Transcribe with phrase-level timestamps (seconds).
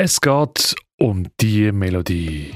[0.00, 2.54] Es geht um die Melodie.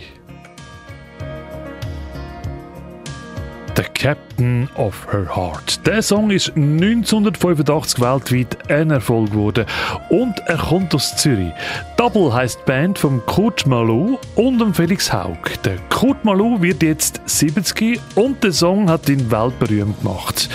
[3.75, 5.84] The Captain of Her Heart.
[5.84, 9.66] Der Song ist 1985 weltweit ein Erfolg geworden
[10.10, 11.50] und er kommt aus Zürich.
[11.96, 15.38] Double heißt die Band von Kurt Malou und Felix Haug.
[15.64, 20.48] Der Kurt Malou wird jetzt 70 und der Song hat ihn weltberühmt gemacht.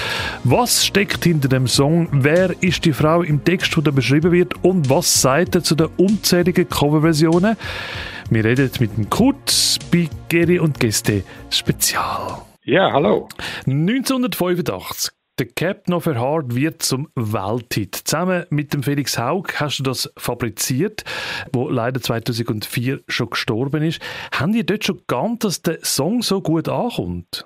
[0.43, 2.07] Was steckt hinter dem Song?
[2.11, 5.88] Wer ist die Frau im Text, der beschrieben wird und was sagt er zu den
[5.97, 7.57] unzähligen Coverversionen?
[8.29, 12.41] Wir reden mit dem Kurt bei Geri und Gäste Spezial.
[12.63, 13.27] Ja, hallo.
[13.65, 15.12] 1985.
[15.39, 17.95] Der Captain of Her Heart wird zum Welthit.
[17.95, 21.04] Zusammen mit dem Felix Haug hast du das fabriziert,
[21.54, 24.01] wo leider 2004 schon gestorben ist.
[24.31, 27.45] Haben die dort schon geahnt, dass der Song so gut ankommt?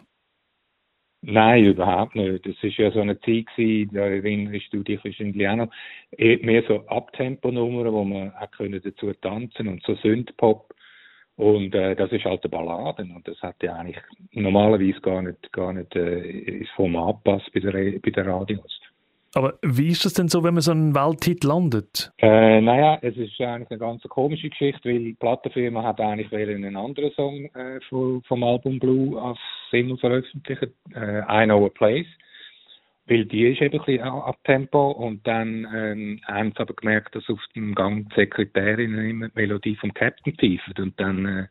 [1.23, 2.45] Nein, überhaupt nicht.
[2.45, 5.69] Das ist ja so eine Zeit gewesen, da erinnerst du dich wahrscheinlich auch noch,
[6.17, 8.47] mehr so Abtempo-Nummern, wo man auch
[8.83, 10.73] dazu tanzen und so Synthpop.
[11.35, 13.97] Und äh, das ist halt eine Ballade und das hat ja eigentlich
[14.31, 18.79] normalerweise gar nicht, gar nicht äh, ins Format passt bei der, bei der Radios.
[19.33, 22.11] Aber wie ist das denn so, wenn man so einen Welthit landet?
[22.17, 26.75] Äh, naja, es ist eigentlich eine ganz komische Geschichte, weil die Plattenfirma hat eigentlich einen
[26.75, 29.39] anderen Song äh, vom, vom Album Blue als
[29.71, 32.07] Single veröffentlicht, äh, I Know a Place
[33.11, 37.13] weil die ist eben ein bisschen ab Tempo und dann ähm, haben sie aber gemerkt,
[37.13, 41.47] dass auf dem Gang die Sekretärin immer die Melodie vom Captain pfeift und dann äh,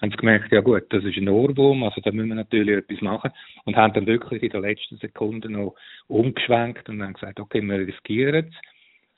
[0.00, 3.00] haben sie gemerkt, ja gut, das ist ein Ohrwurm, also da müssen wir natürlich etwas
[3.02, 3.30] machen
[3.64, 5.76] und haben dann wirklich in der letzten Sekunde noch
[6.08, 8.54] umgeschwenkt und dann gesagt, okay, wir riskieren es.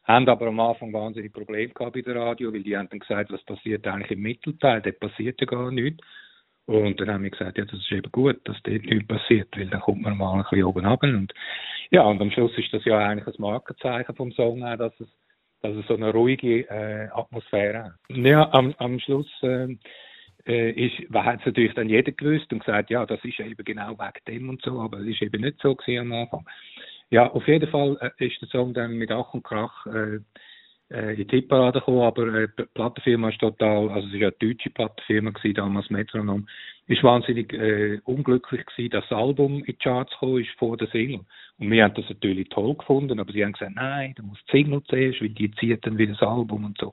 [0.04, 3.30] Haben aber am Anfang wahnsinnig Probleme gehabt bei der Radio, weil die haben dann gesagt,
[3.30, 6.02] was passiert eigentlich im Mittelteil, da passiert ja gar nichts.
[6.68, 9.68] Und dann haben wir gesagt, ja, das ist eben gut, dass dort nichts passiert, weil
[9.68, 11.08] dann kommt man mal ein bisschen oben runter.
[11.08, 11.32] Und
[11.90, 15.08] ja, und am Schluss ist das ja eigentlich ein Markenzeichen vom Song dass es,
[15.62, 17.92] dass es so eine ruhige äh, Atmosphäre hat.
[18.10, 19.78] Ja, am, am Schluss äh,
[20.44, 23.92] äh ist, hat es natürlich dann jeder gewusst und gesagt, ja, das ist eben genau
[23.92, 26.44] wegen dem und so, aber es ist eben nicht so gewesen am Anfang.
[27.08, 30.18] Ja, auf jeden Fall äh, ist der Song dann mit Ach und Krach äh,
[30.90, 34.28] äh, in die Hitparade gekommen, aber äh, die Plattenfirma ist total, also es war ja
[34.28, 36.46] eine deutsche Plattenfirma gewesen, damals Metronom,
[36.86, 40.88] ist wahnsinnig äh, unglücklich gewesen, dass das Album in die Charts gekommen ist vor der
[40.88, 41.20] Single.
[41.58, 44.62] Und wir haben das natürlich toll gefunden, aber sie haben gesagt, nein, du musst die
[44.62, 46.92] Single zuerst, weil die zieht dann wieder das Album und so.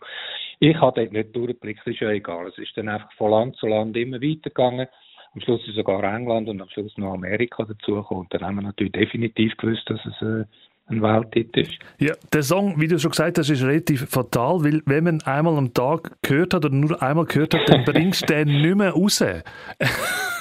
[0.59, 2.47] Ich habe dort nicht durchgeblickt, das ist ja egal.
[2.47, 4.87] Es ist dann einfach von Land zu Land immer weitergegangen.
[5.33, 8.23] Am Schluss ist sogar England und am Schluss noch Amerika dazugekommen.
[8.23, 10.45] Und dann haben wir natürlich definitiv gewusst, dass es äh,
[10.87, 11.71] ein Welthit ist.
[11.99, 15.57] Ja, der Song, wie du schon gesagt hast, ist relativ fatal, weil wenn man einmal
[15.57, 18.91] am Tag gehört hat oder nur einmal gehört hat, dann bringst du den nicht mehr
[18.91, 19.23] raus.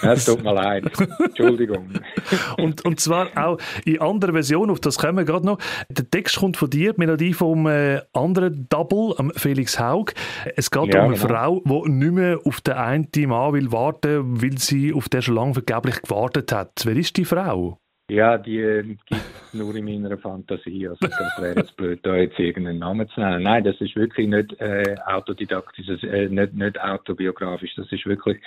[0.02, 0.84] Es tut mir leid.
[1.18, 1.88] Entschuldigung.
[2.58, 5.58] und, und zwar auch in anderen Versionen, auf das kommen wir gerade noch.
[5.88, 10.12] Der Text kommt von dir, die Melodie vom äh, anderen Double, Felix Haug.
[10.56, 11.26] Es geht ja, um eine genau.
[11.26, 15.36] Frau, die nicht mehr auf den einen Mann will warten, weil sie auf den schon
[15.36, 16.82] lange vergeblich gewartet hat.
[16.84, 17.78] Wer ist die Frau?
[18.10, 20.88] Ja, die äh, gibt es nur in meiner Fantasie.
[20.88, 23.42] Also das wäre jetzt blöd, da jetzt irgendeinen Namen zu nennen.
[23.42, 27.74] Nein, das ist wirklich nicht äh, autodidaktisch, äh, nicht, nicht autobiografisch.
[27.76, 28.42] Das ist wirklich,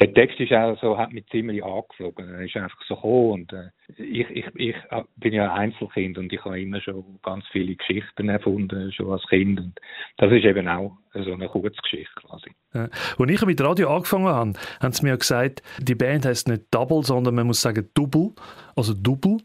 [0.00, 2.28] der Text ist auch so, hat mich ziemlich angeflogen.
[2.34, 6.18] Er ist einfach so gekommen und äh, ich, ich, ich äh, bin ja ein Einzelkind
[6.18, 9.60] und ich habe immer schon ganz viele Geschichten erfunden, schon als Kind.
[9.60, 9.78] Und
[10.16, 12.50] das ist eben auch so eine Kurzgeschichte quasi.
[12.74, 12.88] Ja.
[13.18, 17.02] Als ich mit Radio angefangen habe, haben sie mir gesagt, die Band heißt nicht Double,
[17.02, 18.30] sondern man muss sagen Double,
[18.74, 19.38] also Double,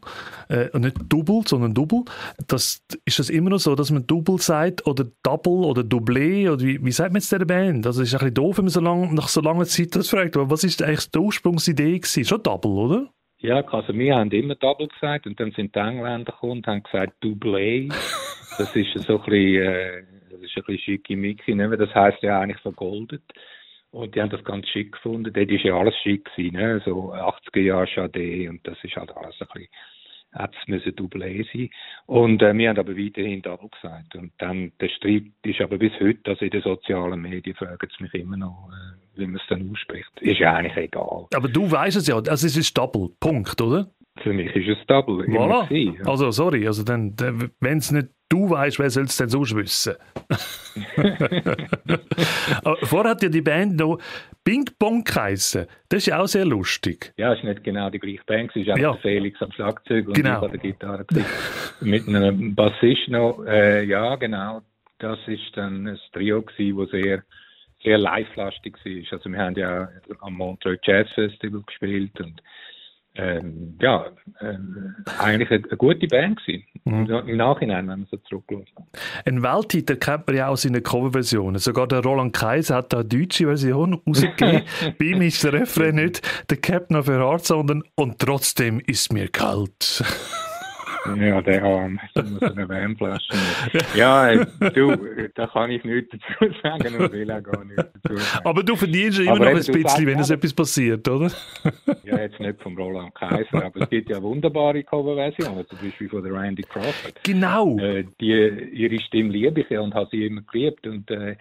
[0.48, 2.04] äh, nicht Double, sondern Double.
[2.46, 6.64] Das, ist das immer noch so, dass man Double sagt oder Double oder Doublé oder
[6.64, 7.84] wie, wie sagt man jetzt der Band?
[7.84, 10.36] Es ist ein bisschen doof, wenn man so lang, nach so langer Zeit das fragt,
[10.38, 12.24] aber was ist eigentlich die Ursprungsidee gewesen?
[12.24, 13.10] Schon Double, oder?
[13.38, 16.82] Ja, also wir haben immer Double gesagt und dann sind die Engländer gekommen und haben
[16.82, 17.92] gesagt Doublé.
[18.58, 19.62] Das ist so ein bisschen...
[19.62, 21.76] Äh, das ist ein bisschen schickimicki, ne?
[21.76, 23.22] das heisst ja eigentlich vergoldet.
[23.90, 25.32] Und die haben das ganz schick gefunden.
[25.32, 26.82] Dort war ja alles schick, gewesen, ne?
[26.84, 29.68] so 80er Jahre Chade und das ist halt alles ein bisschen,
[30.32, 31.70] es müssen Double sein.
[32.06, 34.14] Und äh, wir haben aber weiterhin Double gesagt.
[34.14, 38.02] Und dann, der Streit ist aber bis heute, also in den sozialen Medien fragen sie
[38.04, 40.10] mich immer noch, äh, wie man es dann ausspricht.
[40.20, 41.26] Ist ja eigentlich egal.
[41.34, 43.90] Aber du weißt es ja, also es ist Double, Punkt, oder?
[44.22, 45.24] Für mich ist es Double.
[45.26, 45.72] Voilà.
[45.72, 46.04] Ja.
[46.06, 47.14] Also sorry, also dann,
[47.60, 49.94] wenn es nicht du weißt, wer soll es denn sonst wissen?
[52.82, 53.98] Vorher hat ja die Band noch
[54.44, 55.66] Ping Pong geheissen.
[55.88, 57.12] Das ist ja auch sehr lustig.
[57.16, 58.94] Ja, es ist nicht genau die gleiche Band, es ist einfach ja.
[58.94, 60.38] Felix am Schlagzeug und genau.
[60.38, 61.06] ich an der Gitarre.
[61.80, 64.62] Mit einem Bassist noch, äh, ja genau,
[64.98, 67.22] das ist dann ein Trio gewesen, das sehr
[67.84, 69.12] sehr live-lastig war.
[69.12, 69.88] Also wir haben ja
[70.20, 72.42] am Montreux Jazz Festival gespielt und
[73.18, 74.06] ähm, ja,
[74.40, 76.64] ähm, eigentlich eine, eine, gute Band gewesen.
[76.84, 77.28] Mhm.
[77.28, 78.68] Im Nachhinein, wenn man so zurückschaut.
[79.24, 81.58] Ein Welthit kennt man ja auch seine Coverversionen.
[81.58, 84.62] Sogar der Roland Kaiser hat da eine deutsche Version rausgegeben.
[84.98, 89.12] Bei ihm ist der Refrain nicht der Captain of Your Heart, sondern und trotzdem ist
[89.12, 90.04] mir kalt.
[91.16, 91.98] Ja, der Arm.
[92.14, 93.32] Muss eine Wärmflasche
[93.94, 94.96] Ja, du,
[95.34, 98.46] da kann ich nichts dazu sagen und will auch gar nichts dazu sagen.
[98.46, 101.30] Aber du verdienst immer aber noch ein bisschen, wenn es etwas passiert, oder?
[102.04, 106.22] ja, jetzt nicht vom Roland Kaiser, aber es gibt ja wunderbare Coverversionen, zum Beispiel von
[106.22, 107.22] der Randy Crawford.
[107.22, 107.78] Genau.
[107.78, 108.32] Äh, die,
[108.72, 111.36] ihre Stimme liebe ich ja und habe sie immer geliebt und äh,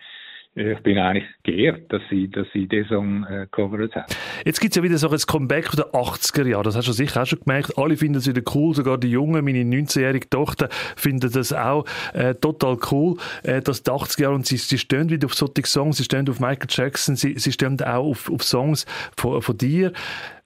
[0.58, 4.06] ich bin eigentlich geehrt, dass sie, dass sie diesen Song äh, covert haben.
[4.44, 6.64] Jetzt gibt es ja wieder so ein Comeback der 80er Jahre.
[6.64, 7.78] Das hast du sicher auch schon gemerkt.
[7.78, 8.74] Alle finden es wieder cool.
[8.74, 13.92] Sogar die Jungen, meine 19-jährige Tochter, finden das auch äh, total cool, äh, dass die
[13.92, 17.16] 80er Jahre, und sie, sie stehen wieder auf solche Songs, sie stehen auf Michael Jackson,
[17.16, 19.94] sie, sie stehen auch auf, auf Songs von, von dir.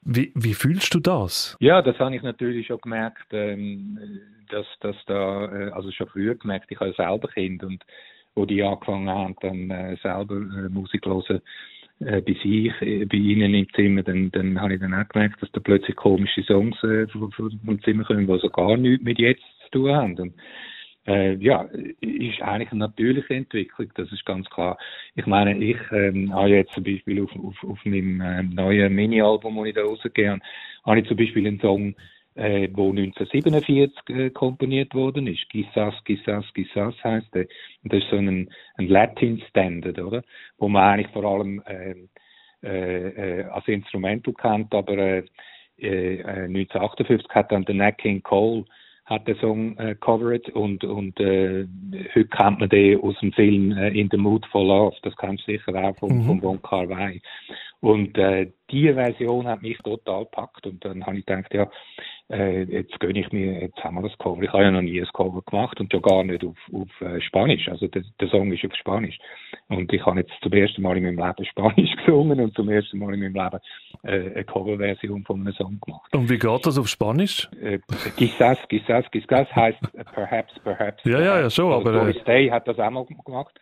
[0.04, 1.56] Wie, wie fühlst du das?
[1.62, 3.98] Ja, das habe ich natürlich schon gemerkt, ähm,
[4.50, 7.86] dass, dass da, äh, also schon früher gemerkt, ich habe selber Kind und
[8.36, 11.42] wo die angefangen haben, dann äh, selber äh, Musik hören,
[12.00, 15.42] äh, bei sich, äh, bei ihnen im Zimmer, dann, dann habe ich dann auch gemerkt,
[15.42, 19.20] dass da plötzlich komische Songs äh, vom, vom Zimmer kommen, die so gar nichts mit
[19.20, 20.18] jetzt zu tun haben.
[20.18, 20.34] Und,
[21.08, 21.64] äh, ja,
[22.02, 24.78] ist eigentlich eine natürliche Entwicklung, das ist ganz klar.
[25.16, 29.58] Ich meine, ich ähm, habe jetzt zum Beispiel auf, auf, auf meinem äh, neuen Mini-Album,
[29.58, 30.40] das ich da rausgehe,
[30.86, 31.96] habe ich zum Beispiel einen Song
[32.42, 35.48] äh, wo 1947 äh, komponiert worden ist.
[35.50, 37.46] Gisas, Gisas, Gisas heißt der.
[37.84, 40.24] Und das ist so ein, ein Latin Standard, oder?
[40.58, 41.96] Wo man eigentlich vor allem äh,
[42.64, 45.24] äh, als Instrumental kennt, aber äh,
[45.78, 48.66] äh, 1958 hat dann der Nat King Cole
[49.06, 51.68] hat den Song äh, covered und, und äh,
[52.16, 55.48] heute kennt man den aus dem Film äh, In the Mood for Love, das kennst
[55.48, 56.40] du sicher auch von, mhm.
[56.40, 57.22] von Kar Wai.
[57.82, 61.70] Und äh, die Version hat mich total gepackt und dann habe ich gedacht, ja,
[62.32, 64.42] äh, jetzt gönne ich mir, jetzt haben wir das Cover.
[64.42, 67.20] Ich habe ja noch nie ein Cover gemacht und ja gar nicht auf, auf äh,
[67.22, 67.68] Spanisch.
[67.68, 69.18] Also der, der Song ist auf Spanisch.
[69.68, 73.00] Und ich habe jetzt zum ersten Mal in meinem Leben Spanisch gesungen und zum ersten
[73.00, 73.60] Mal in meinem Leben
[74.04, 76.16] äh, eine Coverversion von einem Song gemacht.
[76.16, 77.50] Und wie geht das auf Spanisch?
[77.62, 77.80] Äh,
[78.18, 79.80] quizás, quizás, quizás heißt
[80.14, 81.04] perhaps, perhaps.
[81.04, 81.92] Ja, ja, ja, schon, aber...
[81.92, 83.60] Doris Day hat das auch mal gemacht.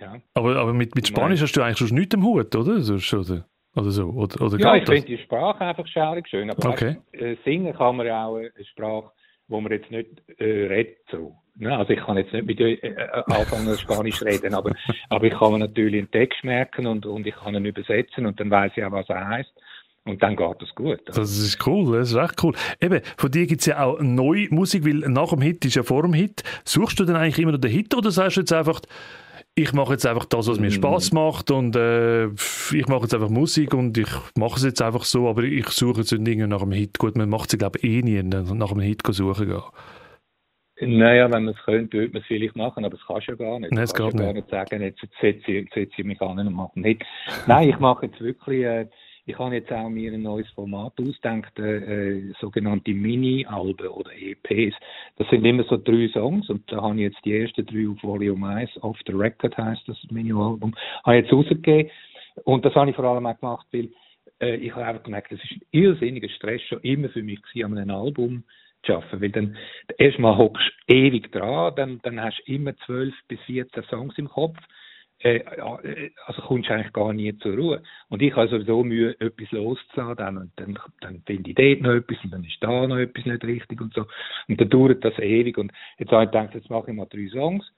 [0.00, 0.16] Ja.
[0.34, 1.46] Aber, aber mit, mit Spanisch Nein.
[1.46, 2.80] hast du eigentlich schon nichts im Hut, oder?
[2.80, 3.44] So, oder?
[3.76, 4.06] Oder so?
[4.08, 6.50] Oder, oder ja, ich finde die Sprache einfach schaurig schön.
[6.50, 6.96] Aber okay.
[7.12, 9.10] weißt, äh, singen kann man ja auch eine Sprache,
[9.48, 10.08] wo man jetzt nicht
[10.38, 10.98] äh, redet.
[11.10, 11.36] So.
[11.56, 14.72] Ja, also ich kann jetzt nicht mit äh, äh, anfangen Spanisch reden, aber,
[15.08, 18.40] aber ich kann mir natürlich einen Text merken und, und ich kann ihn übersetzen und
[18.40, 19.52] dann weiß ich auch, was er heißt.
[20.04, 21.00] Und dann geht es gut.
[21.06, 22.54] Das ist cool, das ist echt cool.
[22.80, 25.82] Eben, von dir gibt es ja auch neue Musik, weil nach dem Hit ist ja
[25.82, 26.42] vor dem Hit.
[26.64, 28.80] Suchst du denn eigentlich immer noch den Hit oder sagst du jetzt einfach,
[29.62, 33.28] ich mache jetzt einfach das, was mir Spaß macht und äh, ich mache jetzt einfach
[33.28, 36.72] Musik und ich mache es jetzt einfach so, aber ich suche jetzt nicht nach einem
[36.72, 36.98] Hit.
[36.98, 39.62] Gut, man macht es glaube ich eh nie, nach einem Hit suchen gehen.
[40.82, 43.36] Naja, wenn man es könnte, würde man es vielleicht machen, aber das kannst du ja
[43.36, 43.72] gar nicht.
[43.72, 44.18] Nein, es geht nicht.
[44.18, 47.04] gar nicht sagen, jetzt setze ich, setze ich mich an und mache nicht.
[47.46, 48.64] Nein, ich mache jetzt wirklich...
[48.64, 48.86] Äh,
[49.30, 54.74] ich habe jetzt auch mir ein neues Format ausgedacht, äh, äh, sogenannte Mini-Alben oder EPs.
[55.16, 58.02] Das sind immer so drei Songs und da habe ich jetzt die ersten drei auf
[58.02, 60.74] Volume 1, Off the Record heißt das Mini-Album,
[61.04, 61.90] habe ich jetzt rausgegeben.
[62.44, 63.88] Und das habe ich vor allem auch gemacht, weil
[64.40, 67.72] äh, ich habe einfach gemerkt, das ist ein irrsinniger Stress schon immer für mich gewesen,
[67.72, 68.44] an einem Album
[68.82, 69.56] zu arbeiten, weil dann
[69.98, 74.28] erstmal hockst du ewig dran, dann, dann hast du immer zwölf bis 14 Songs im
[74.28, 74.58] Kopf
[75.22, 77.82] äh, äh, also kommst du eigentlich gar nie zur Ruhe.
[78.08, 81.92] Und ich habe sowieso Mühe, etwas loszulassen, dann, und dann, dann finde ich dort noch
[81.92, 84.06] etwas und dann ist da noch etwas nicht richtig und so.
[84.48, 85.58] Und dann dauert das ewig.
[85.58, 87.70] Und jetzt habe ich gedacht, jetzt mache ich mal drei Songs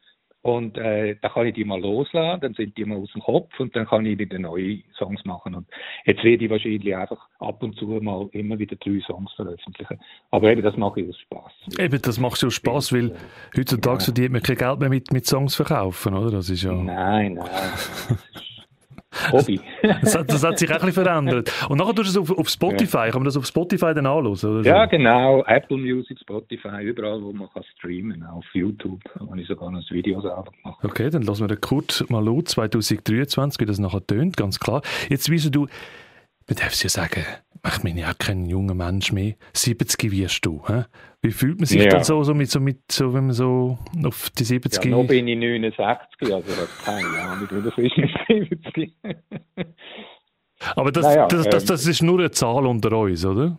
[0.42, 3.48] und äh, dann kann ich die mal loslassen, dann sind die mal aus dem Kopf
[3.60, 5.54] und dann kann ich wieder neue Songs machen.
[5.54, 5.66] Und
[6.04, 10.00] jetzt werde ich wahrscheinlich einfach ab und zu mal immer wieder drei Songs veröffentlichen.
[10.32, 11.52] Aber eben, das mache ich aus Spaß.
[11.78, 13.14] Eben, das macht ja Spaß, weil
[13.56, 14.04] heutzutage ja.
[14.04, 16.32] verdient man kein Geld mehr mit, mit Songs verkaufen, oder?
[16.32, 16.72] Das ist ja...
[16.72, 17.48] Nein, nein.
[19.30, 19.60] Hobby.
[19.82, 21.52] das, hat, das, hat, sich auch ein bisschen verändert.
[21.68, 22.96] Und nachher tust du es auf, auf Spotify.
[22.96, 23.10] Ja.
[23.10, 24.64] Kann man das auf Spotify dann anhören?
[24.64, 25.44] Ja, genau.
[25.44, 29.94] Apple Music, Spotify, überall, wo man kann streamen Auf YouTube habe ich sogar noch ein
[29.94, 30.84] Video selber gemacht.
[30.84, 34.82] Okay, dann lassen wir den Kurt mal laut 2023, wie das nachher tönt, ganz klar.
[35.08, 35.66] Jetzt, wieso du
[36.48, 37.24] man darf es ja sagen,
[37.66, 39.34] ich bin ja kein junger Mensch mehr.
[39.52, 40.62] 70 wirst du.
[40.66, 40.82] He?
[41.20, 41.90] Wie fühlt man sich ja.
[41.90, 45.06] dann so, so, mit, so, mit, so, wenn man so auf die 70 Ja, noch
[45.06, 46.42] bin ich 69, also
[46.84, 48.96] keine Ahnung, wie das ist mit 70.
[50.76, 53.58] Aber das, naja, das, das, ähm, das, ist nur eine Zahl unter uns, oder?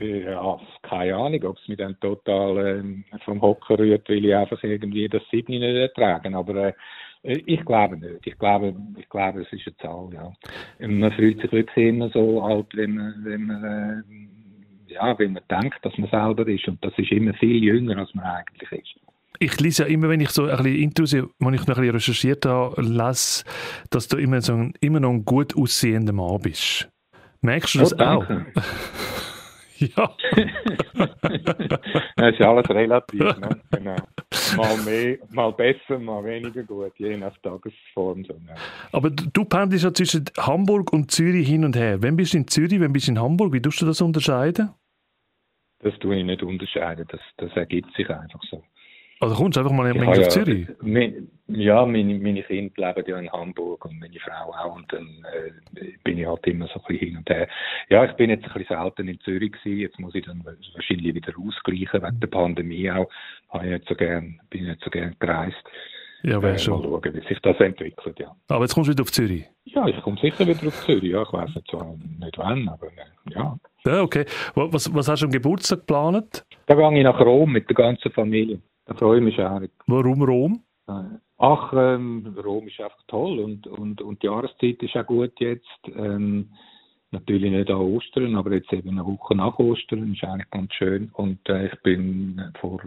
[0.00, 4.62] Ja, keine Ahnung, ob es mich dann total ähm, vom Hocker rührt, weil ich einfach
[4.62, 6.34] irgendwie das 7 nicht ertragen.
[6.34, 6.72] Aber äh,
[7.22, 8.26] äh, ich glaube nicht.
[8.26, 10.32] Ich glaube, ich glaube, es ist eine Zahl, ja.
[10.86, 13.64] Man fühlt sich wirklich immer so alt, wenn man, wenn man,
[14.88, 16.66] äh, ja, weil man denkt, dass man selber ist.
[16.68, 19.00] Und das ist immer viel jünger, als man eigentlich ist.
[19.40, 21.90] Ich lese ja immer, wenn ich so ein bisschen Interviews, wenn ich noch ein bisschen
[21.90, 23.44] recherchiert habe, lese,
[23.90, 26.90] dass du immer, so ein, immer noch ein gut aussehender Mann bist.
[27.40, 28.26] Merkst du das oh, auch?
[29.80, 30.16] ja.
[32.16, 33.20] das ist alles relativ.
[33.20, 33.60] Ne?
[33.70, 33.96] Genau.
[34.56, 38.24] Mal mehr, mal besser, mal weniger gut, je nach Tagesform.
[38.24, 38.54] So, ne?
[38.92, 42.02] Aber du pendelst ja zwischen Hamburg und Zürich hin und her.
[42.02, 43.52] Wenn bist du in Zürich, wenn bist du in Hamburg?
[43.52, 44.70] Wie tust du das unterscheiden?
[45.80, 47.06] Das tue ich nicht unterscheiden.
[47.08, 48.62] Das, das ergibt sich einfach so.
[49.20, 50.68] Also kommst du einfach mal in ja, Zürich?
[51.48, 55.92] Ja, meine, meine Kinder leben ja in Hamburg und meine Frau auch und dann äh,
[56.04, 57.48] bin ich halt immer so ein bisschen hin und her.
[57.88, 61.14] Ja, ich bin jetzt ein bisschen selten in Zürich gewesen, jetzt muss ich dann wahrscheinlich
[61.14, 63.08] wieder ausgleichen, wegen der Pandemie auch.
[63.48, 65.64] Habe ich nicht so gern, bin ich nicht so gern gereist.
[66.22, 66.82] Ja, wäre äh, schon.
[66.82, 68.34] Mal schauen, wie sich das entwickelt, ja.
[68.48, 69.44] Aber jetzt kommst du wieder auf Zürich?
[69.64, 71.22] Ja, ich komme sicher wieder auf Zürich, ja.
[71.22, 73.56] Ich weiß nicht, so, nicht wann, aber äh, ja.
[73.84, 74.24] Ja, okay.
[74.54, 76.44] Was, was hast du am Geburtstag geplant?
[76.66, 78.60] Da gehe ich nach Rom mit der ganzen Familie.
[78.88, 79.60] Da freue ich mich auch.
[79.86, 80.62] Warum Rom?
[81.36, 85.68] Ach, ähm, Rom ist einfach toll und, und, und die Jahreszeit ist auch gut jetzt.
[85.94, 86.48] Ähm,
[87.10, 91.10] natürlich nicht an Ostern, aber jetzt eben eine Woche nach Ostern ist eigentlich ganz schön.
[91.12, 92.80] Und äh, ich bin vor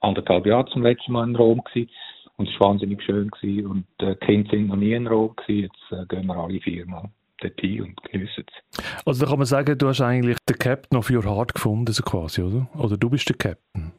[0.00, 1.90] anderthalb Jahren zum letzten Mal in Rom gewesen
[2.36, 3.66] und es war wahnsinnig schön gewesen.
[3.66, 5.62] und äh, die Kinder sind noch nie in Rom gewesen.
[5.62, 7.08] Jetzt äh, gehen wir alle viermal
[7.40, 8.84] dorthin und genießen es.
[9.06, 12.02] Also da kann man sagen, du hast eigentlich den Captain of your Heart gefunden, so
[12.02, 12.68] quasi, oder?
[12.76, 13.92] Oder du bist der Captain?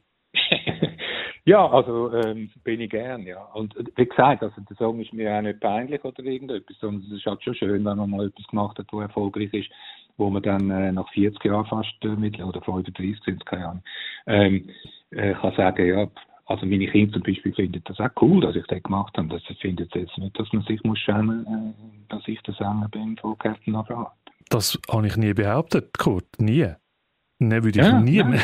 [1.48, 3.44] Ja, also ähm, bin ich gern, ja.
[3.54, 7.18] Und wie gesagt, also der Song ist mir auch nicht peinlich oder irgendetwas, sondern es
[7.18, 9.70] ist halt schon schön, wenn man mal etwas gemacht hat, wo erfolgreich ist,
[10.18, 13.68] wo man dann äh, nach 40 Jahren fast äh, mit, oder 35 sind es, keine
[13.68, 13.84] Ahnung,
[14.26, 14.70] ähm,
[15.12, 16.08] äh, kann sagen, ja,
[16.48, 19.28] also meine Kinder zum Beispiel finden das auch cool, dass ich das gemacht habe.
[19.30, 23.18] Das findet jetzt nicht, dass man sich muss schämen, äh, dass ich der Sänger bin
[23.18, 24.12] von Captain Art.
[24.50, 26.74] Das habe ich nie behauptet, Kurt, nie.
[27.40, 28.42] Nein, würde ich ja, nie nein, mehr.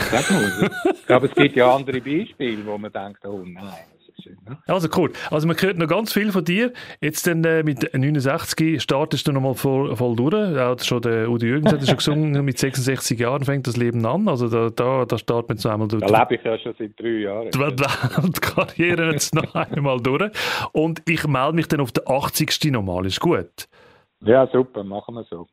[0.94, 3.86] ich glaube, es gibt ja andere Beispiele, wo man denkt, oh nein.
[4.48, 4.58] Ne?
[4.68, 5.12] Also cool.
[5.30, 6.74] Also man hört noch ganz viel von dir.
[7.00, 10.58] Jetzt dann äh, mit 69 startest du nochmal voll, voll durch.
[10.60, 14.28] Auch schon der Udi Jürgens hat schon gesungen, mit 66 Jahren fängt das Leben an.
[14.28, 16.04] Also da, da, da startet man jetzt einmal durch.
[16.06, 17.50] Da lebe ich ja schon seit drei Jahren.
[17.50, 20.32] Die Weltkarriere jetzt noch einmal durch.
[20.72, 22.72] Und ich melde mich dann auf der 80.
[22.72, 23.06] nochmal.
[23.06, 23.68] Ist gut?
[24.24, 24.84] Ja, super.
[24.84, 25.48] Machen wir so.